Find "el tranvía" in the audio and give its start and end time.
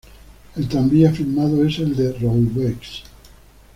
0.55-1.11